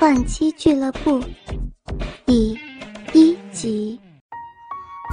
[0.00, 1.22] 换妻俱乐部
[2.24, 2.58] 第
[3.12, 4.00] 一集。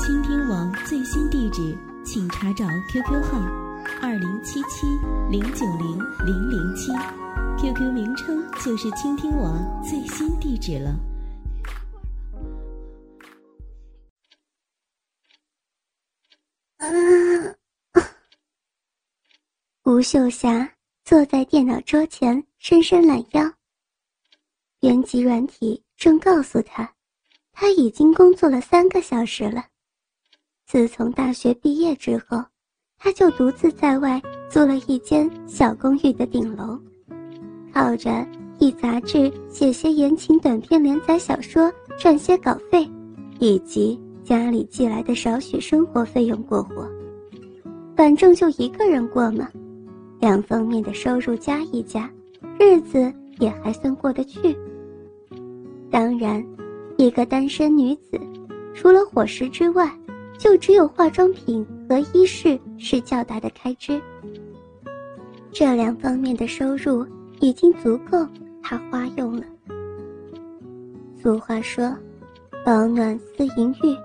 [0.00, 3.36] 倾听网最新地址，请查找 QQ 号
[4.00, 4.86] 二零七七
[5.28, 6.92] 零九零零零七
[7.60, 10.94] ，QQ 名称就是倾听网最新地址了。
[19.82, 20.70] 吴秀霞
[21.04, 23.55] 坐在电脑桌前，伸伸懒腰。
[24.86, 26.88] 编辑软体正告诉他，
[27.52, 29.64] 他已经工作了三个小时了。
[30.64, 32.40] 自从大学毕业之后，
[32.96, 36.78] 他就独自在外租了一间小公寓的顶楼，
[37.74, 38.24] 靠着
[38.60, 42.88] 一杂志写些言情短篇连载小说赚些稿费，
[43.40, 46.88] 以及家里寄来的少许生活费用过活。
[47.96, 49.50] 反正就一个人过嘛，
[50.20, 52.08] 两方面的收入加一加，
[52.56, 54.56] 日子也还算过得去。
[55.90, 56.44] 当然，
[56.98, 58.20] 一个单身女子，
[58.74, 59.90] 除了伙食之外，
[60.38, 64.00] 就只有化妆品和衣饰是较大的开支。
[65.52, 67.06] 这两方面的收入
[67.40, 68.26] 已经足够
[68.62, 69.44] 她花用了。
[71.22, 71.96] 俗话说
[72.64, 73.96] ：“保暖思淫欲”，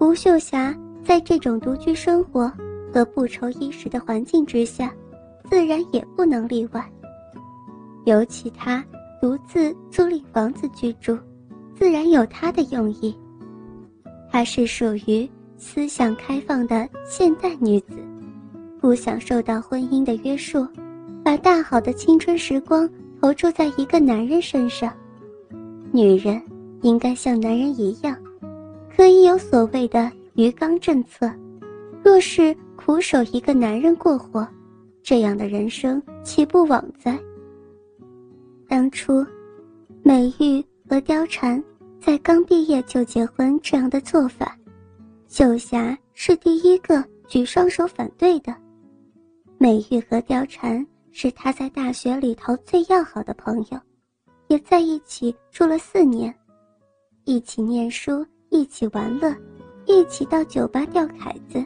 [0.00, 0.74] 吴秀霞
[1.04, 2.50] 在这种独居生活
[2.92, 4.94] 和不愁衣食的环境之下，
[5.50, 6.90] 自然也不能例外。
[8.04, 8.82] 尤其她。
[9.20, 11.18] 独自租赁房子居住，
[11.74, 13.14] 自然有他的用意。
[14.30, 17.96] 她是属于思想开放的现代女子，
[18.80, 20.66] 不想受到婚姻的约束，
[21.22, 22.88] 把大好的青春时光
[23.20, 24.90] 投注在一个男人身上。
[25.92, 26.40] 女人
[26.80, 28.16] 应该像男人一样，
[28.96, 31.30] 可以有所谓的鱼缸政策。
[32.02, 34.48] 若是苦守一个男人过活，
[35.02, 37.18] 这样的人生岂不枉哉？
[38.70, 39.26] 当初，
[40.00, 41.60] 美玉和貂蝉
[42.00, 44.56] 在刚毕业就结婚这样的做法，
[45.26, 48.54] 秀霞是第一个举双手反对的。
[49.58, 53.80] 美玉和貂蝉是她在大学里头最要好的朋友，
[54.46, 56.32] 也在一起住了四年，
[57.24, 59.34] 一起念书，一起玩乐，
[59.84, 61.60] 一起到酒吧钓凯子，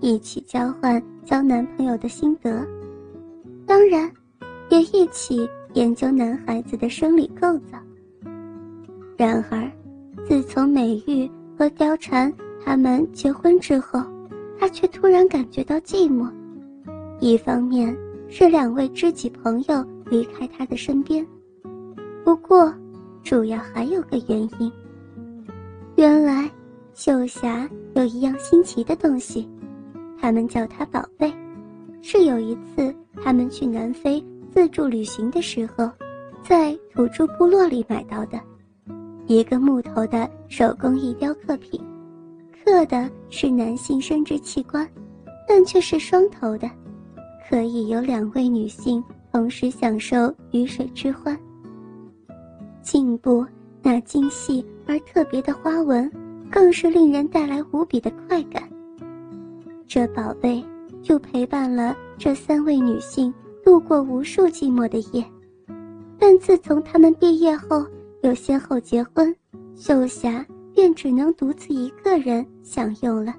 [0.00, 2.66] 一起交换交男朋友的心得，
[3.64, 4.12] 当然，
[4.68, 5.48] 也一起。
[5.74, 7.78] 研究男孩子的生理构造。
[9.16, 9.70] 然而，
[10.26, 12.32] 自从美玉和貂蝉
[12.64, 14.02] 他们结婚之后，
[14.58, 16.30] 他却突然感觉到寂寞。
[17.20, 17.96] 一方面
[18.28, 21.26] 是两位知己朋友离开他的身边，
[22.24, 22.72] 不过，
[23.22, 24.72] 主要还有个原因。
[25.96, 26.50] 原来，
[26.94, 29.46] 秀霞有一样新奇的东西，
[30.18, 31.30] 他们叫它宝贝，
[32.00, 34.24] 是有一次他们去南非。
[34.52, 35.88] 自助旅行的时候，
[36.42, 38.40] 在土著部落里买到的，
[39.26, 41.80] 一个木头的手工艺雕刻品，
[42.64, 44.86] 刻的是男性生殖器官，
[45.48, 46.68] 但却是双头的，
[47.48, 49.02] 可以有两位女性
[49.32, 51.38] 同时享受鱼水之欢。
[52.82, 53.46] 颈部
[53.82, 56.10] 那精细而特别的花纹，
[56.50, 58.68] 更是令人带来无比的快感。
[59.86, 60.64] 这宝贝
[61.02, 63.32] 就陪伴了这三位女性。
[63.70, 65.24] 度过无数寂寞的夜，
[66.18, 67.86] 但自从他们毕业后
[68.20, 69.32] 又先后结婚，
[69.76, 70.44] 秀霞
[70.74, 73.32] 便只能独自一个人享用了。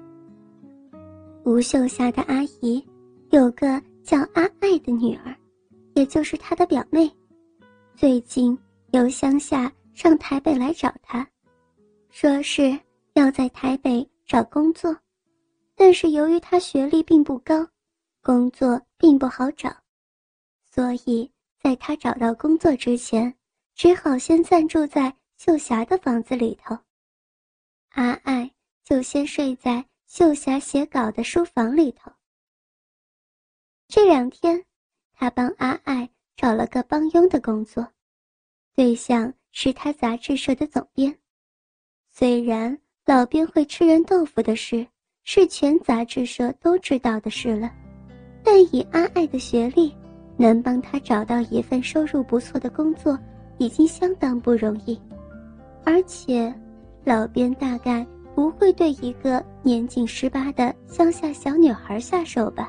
[1.44, 2.82] 吴秀霞的阿姨
[3.28, 5.36] 有个叫阿爱的女儿，
[5.92, 7.12] 也就是她的表妹，
[7.94, 8.58] 最近
[8.92, 11.28] 由乡下上台北来找她，
[12.08, 12.74] 说是
[13.12, 14.96] 要在台北找工作，
[15.76, 17.66] 但是由于她学历并不高，
[18.22, 19.70] 工作并不好找。
[20.74, 23.34] 所以，在他找到工作之前，
[23.74, 26.78] 只好先暂住在秀霞的房子里头。
[27.90, 28.50] 阿爱
[28.82, 32.10] 就先睡在秀霞写稿的书房里头。
[33.86, 34.64] 这两天，
[35.12, 37.86] 他帮阿爱找了个帮佣的工作，
[38.74, 41.14] 对象是他杂志社的总编。
[42.10, 44.86] 虽然老编会吃人豆腐的事
[45.22, 47.70] 是全杂志社都知道的事了，
[48.42, 49.94] 但以阿爱的学历，
[50.42, 53.16] 能帮他找到一份收入不错的工作，
[53.58, 55.00] 已经相当不容易，
[55.84, 56.52] 而且，
[57.04, 58.04] 老边大概
[58.34, 62.68] 不会对一个年仅十八的乡下小女孩下手吧。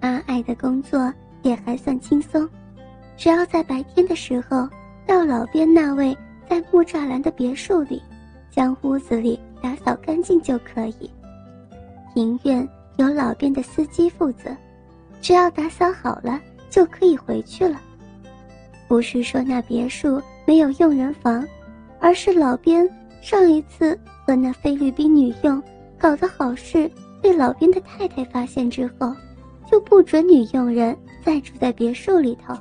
[0.00, 1.12] 阿爱的工作
[1.42, 2.48] 也还算轻松，
[3.14, 4.66] 只要在白天的时候
[5.06, 6.16] 到老边那位
[6.48, 8.02] 在木栅栏的别墅里，
[8.50, 11.10] 将屋子里打扫干净就可以。
[12.14, 14.56] 庭院由老边的司机负责。
[15.20, 16.40] 只要打扫好了，
[16.70, 17.80] 就可以回去了。
[18.88, 21.44] 不是说那别墅没有佣人房，
[21.98, 22.88] 而是老边
[23.20, 25.60] 上一次和那菲律宾女佣
[25.98, 26.90] 搞的好事
[27.20, 29.12] 被老边的太太发现之后，
[29.70, 32.56] 就不准女佣人再住在别墅里头。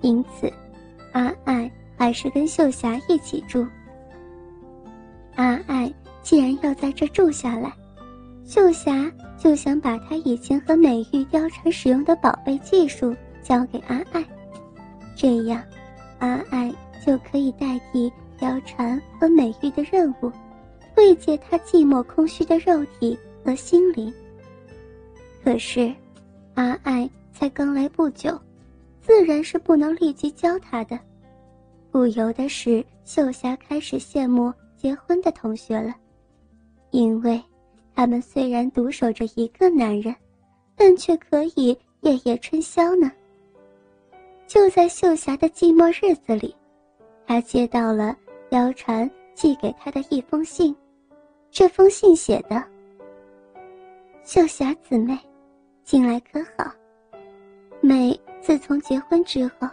[0.00, 0.52] 因此，
[1.12, 3.64] 阿爱还是跟秀霞一起住。
[5.36, 5.92] 阿爱
[6.22, 7.72] 既然要在这住下来，
[8.44, 14.24] 秀霞就想把他以前和美玉貂蝉使用的宝贝技术交给阿爱，
[15.16, 15.62] 这样，
[16.18, 16.74] 阿爱
[17.06, 20.32] 就可以代替貂蝉和美玉的任务，
[20.96, 24.12] 慰藉她寂寞空虚的肉体和心灵。
[25.44, 25.94] 可是，
[26.54, 28.38] 阿爱才刚来不久。
[29.00, 30.98] 自然是不能立即教他的，
[31.90, 35.94] 不由得使秀霞开始羡慕结婚的同学了，
[36.90, 37.42] 因为
[37.98, 40.14] 他们虽然独守着一个男人，
[40.76, 43.10] 但却可以夜夜春宵呢。
[44.46, 46.54] 就在秀霞的寂寞日子里，
[47.26, 48.16] 她接到了
[48.50, 50.72] 貂蝉寄给她的一封信，
[51.50, 52.62] 这封信写的
[54.22, 55.18] ：“秀霞姊妹，
[55.82, 56.70] 近来可好？
[57.80, 59.68] 美。”自从结婚之后，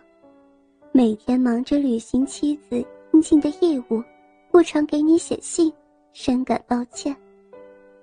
[0.92, 2.84] 每天忙着履行妻子
[3.14, 4.04] 应尽的义务，
[4.50, 5.72] 不常给你写信，
[6.12, 7.16] 深感抱歉。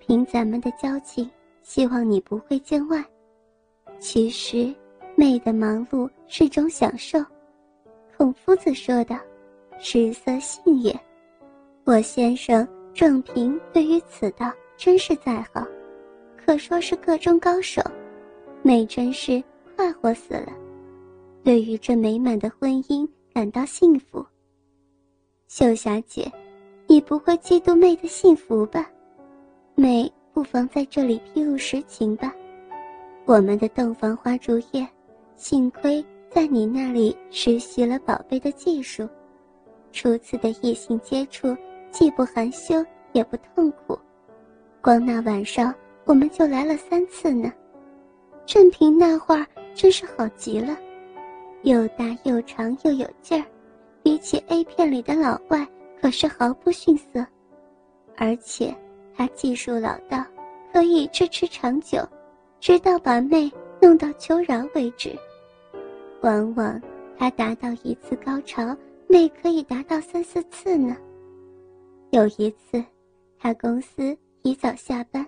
[0.04, 1.30] 凭咱们的交情，
[1.62, 3.04] 希望你不会见外。
[4.00, 4.74] 其实，
[5.14, 7.24] 妹的忙碌是种享受。
[8.16, 9.16] 孔夫子说的
[9.78, 10.98] ：“食色性也。”
[11.86, 15.64] 我先生郑平对于此道真是在行，
[16.36, 17.80] 可说是个中高手。
[18.62, 19.42] 妹真是。
[19.74, 20.52] 快活死了，
[21.42, 24.24] 对于这美满的婚姻感到幸福。
[25.48, 26.30] 秀霞姐，
[26.86, 28.88] 你不会嫉妒妹的幸福吧？
[29.74, 32.32] 妹不妨在这里披露实情吧。
[33.24, 34.86] 我们的洞房花烛夜，
[35.36, 39.08] 幸亏在你那里实习了宝贝的技术，
[39.92, 41.56] 初次的异性接触
[41.90, 43.98] 既不含羞也不痛苦，
[44.80, 47.52] 光那晚上我们就来了三次呢。
[48.46, 49.46] 正平那会儿。
[49.74, 50.76] 真是好极了，
[51.62, 53.46] 又大又长又有劲儿，
[54.02, 55.66] 比起 A 片里的老外
[55.98, 57.26] 可是毫不逊色。
[58.18, 58.76] 而且
[59.14, 60.24] 他技术老道，
[60.72, 61.98] 可以支持长久，
[62.60, 63.50] 直到把妹
[63.80, 65.16] 弄到求饶为止。
[66.22, 66.80] 往往
[67.18, 68.76] 他达到一次高潮，
[69.08, 70.96] 妹可以达到三四次呢。
[72.10, 72.84] 有一次，
[73.38, 75.26] 他公司一早下班，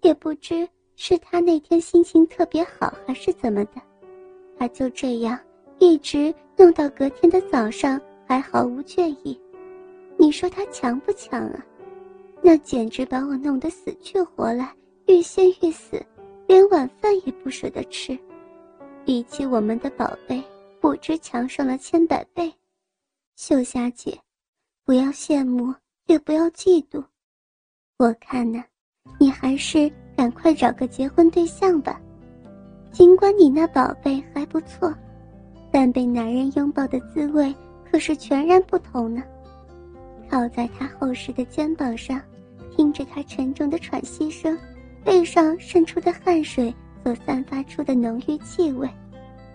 [0.00, 0.68] 也不知。
[0.94, 3.80] 是他那天心情特别好，还是怎么的？
[4.58, 5.36] 他就这样
[5.78, 9.40] 一直弄到隔天的早上，还毫无倦意。
[10.18, 11.66] 你说他强不强啊？
[12.42, 14.74] 那简直把我弄得死去活来，
[15.06, 16.04] 欲仙欲死，
[16.46, 18.18] 连晚饭也不舍得吃。
[19.04, 20.42] 比起我们的宝贝，
[20.80, 22.52] 不知强上了千百倍。
[23.36, 24.18] 秀霞姐，
[24.84, 25.74] 不要羡慕，
[26.06, 27.02] 也不要嫉妒。
[27.98, 28.62] 我看呢，
[29.18, 29.90] 你还是。
[30.14, 31.98] 赶快找个结婚对象吧，
[32.92, 34.94] 尽管你那宝贝还不错，
[35.72, 37.52] 但被男人拥抱的滋味
[37.90, 39.22] 可是全然不同呢。
[40.30, 42.20] 靠在他厚实的肩膀上，
[42.76, 44.58] 听着他沉重的喘息声，
[45.04, 48.88] 背上渗出的汗水所散发出的浓郁气味，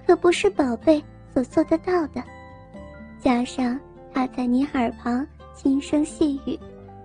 [0.05, 1.03] 可不是宝贝
[1.33, 2.23] 所做得到的。
[3.19, 3.79] 加上
[4.13, 5.25] 他在你耳旁
[5.55, 6.57] 轻声细语，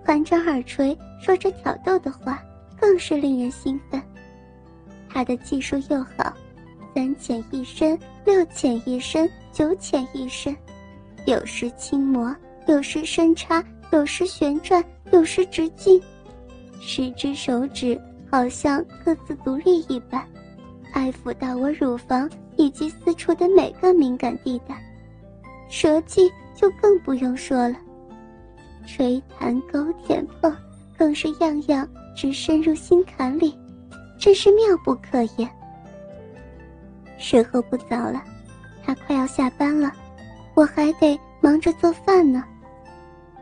[0.05, 2.41] 含着耳垂说着挑逗的话。
[2.75, 4.01] 更是令人兴奋。
[5.07, 6.33] 他的技术又好，
[6.93, 10.53] 三浅一深，六浅一深，九浅一深，
[11.25, 12.35] 有时轻磨，
[12.67, 14.83] 有时深插，有时旋转，
[15.13, 16.01] 有时直进，
[16.81, 18.01] 十只手指
[18.31, 20.27] 好像各自独立一般，
[20.91, 22.27] 爱抚到我乳房
[22.57, 24.75] 以及私处的每个敏感地带。
[25.69, 27.75] 舌技就更不用说了，
[28.87, 30.51] 吹弹勾舔碰，
[30.97, 31.87] 更是样样。
[32.15, 33.57] 直深入心坎里，
[34.19, 35.49] 真是妙不可言。
[37.17, 38.23] 时候不早了，
[38.83, 39.91] 他快要下班了，
[40.55, 42.43] 我还得忙着做饭呢。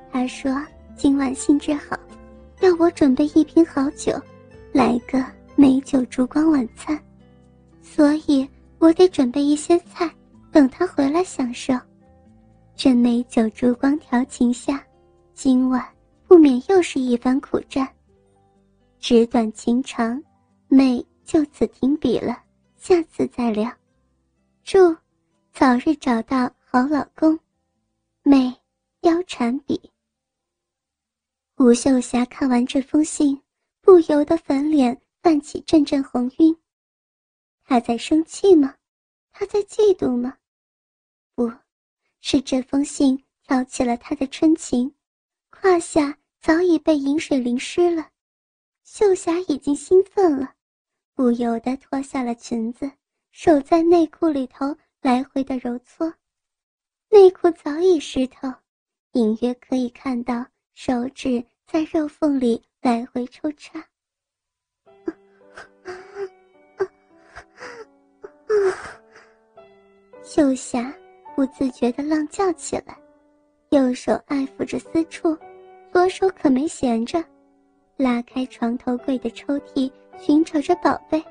[0.10, 0.52] 他说
[0.96, 1.98] 今晚兴致好，
[2.62, 4.14] 要我准备一瓶好酒，
[4.72, 5.24] 来个
[5.56, 7.00] 美酒烛光晚餐，
[7.82, 10.10] 所以我得准备一些菜，
[10.52, 11.74] 等他回来享受。
[12.76, 14.84] 这美酒烛光调情下，
[15.34, 15.84] 今晚
[16.28, 17.88] 不免又是一番苦战。
[19.00, 20.22] 纸短情长，
[20.68, 22.38] 妹就此停笔了，
[22.78, 23.72] 下次再聊。
[24.64, 24.96] 祝
[25.52, 27.38] 早日找到好老公，
[28.24, 28.54] 妹
[29.02, 29.91] 貂蝉笔。
[31.64, 33.40] 吴秀霞看完这封信，
[33.82, 36.58] 不由得粉脸泛起阵阵红晕。
[37.64, 38.78] 她在生气吗？
[39.32, 40.40] 她在嫉妒吗？
[41.36, 41.54] 不，
[42.20, 44.96] 是这封信挑起了他的春情，
[45.52, 48.10] 胯下早已被饮水淋湿了。
[48.84, 50.56] 秀霞已经兴奋了，
[51.14, 52.92] 不由得脱下了裙子，
[53.30, 56.12] 手在内裤里头来回的揉搓，
[57.12, 58.52] 内裤早已湿透，
[59.12, 63.82] 隐约可以看到手指在肉缝里来回抽插。
[70.22, 70.94] 秀霞
[71.34, 72.94] 不自觉地浪叫起来，
[73.70, 75.34] 右手爱抚着私处，
[75.94, 77.24] 左手可没闲着，
[77.96, 81.24] 拉开床头柜的抽屉，寻找着宝贝。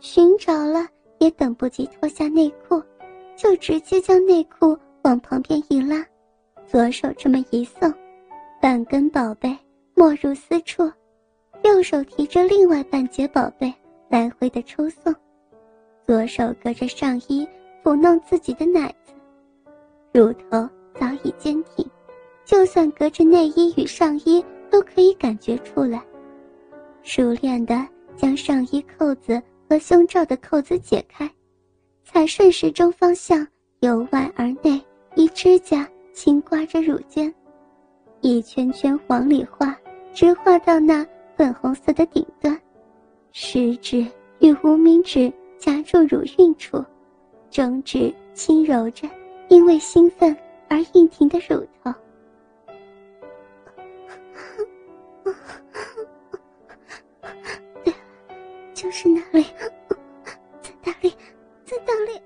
[0.00, 2.82] 寻找了也等不及脱下内裤，
[3.36, 6.02] 就直接将内裤往旁边一拉，
[6.66, 7.92] 左手这么一送，
[8.58, 9.54] 半根宝贝
[9.96, 10.84] 没入私处，
[11.64, 13.74] 右手提着另外半截宝贝
[14.08, 15.12] 来回的抽送，
[16.06, 17.44] 左手隔着上衣。
[17.82, 19.12] 抚弄自己的奶子，
[20.12, 21.88] 乳头早已坚挺，
[22.44, 26.04] 就算隔着内衣与上衣都可以感觉出来。
[27.04, 27.86] 熟练地
[28.16, 31.30] 将上衣扣子和胸罩的扣子解开，
[32.02, 33.46] 才顺时钟方向
[33.78, 34.84] 由外而内，
[35.14, 37.32] 一指甲轻刮着乳尖，
[38.20, 39.78] 一圈圈往里画，
[40.16, 41.06] 直画到那
[41.36, 42.58] 粉红色的顶端，
[43.32, 43.98] 食指
[44.38, 46.82] 与无名指夹住乳晕处。
[47.50, 49.06] 中指轻揉着
[49.48, 50.34] 因为兴奋
[50.70, 51.92] 而硬挺的乳头，
[57.84, 57.92] 对，
[58.72, 59.44] 就是那里，
[60.62, 61.10] 在那里，
[61.62, 62.18] 在那里。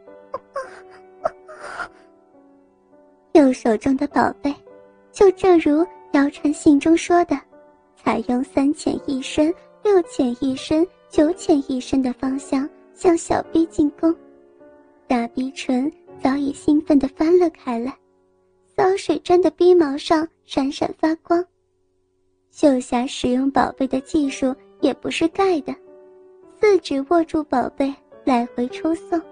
[3.32, 4.54] 右手中的宝贝，
[5.11, 7.37] 就正如谣传信中说的，
[8.10, 14.12] 采用三浅一深、六浅一深、九浅一深的方向向小臂进攻。
[15.06, 15.88] 大逼唇
[16.20, 17.96] 早已兴奋地翻了开来，
[18.76, 21.44] 骚水沾的逼毛上闪闪发光。
[22.50, 25.72] 秀霞使用宝贝的技术也不是盖的，
[26.60, 29.22] 四指握住宝贝来回抽送，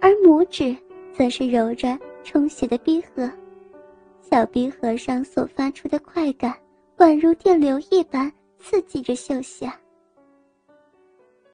[0.00, 0.74] 而拇指
[1.12, 3.30] 则是揉着充血的逼核，
[4.22, 6.54] 小逼核上所发出的快感，
[6.98, 9.78] 宛如电流一般刺激着秀霞。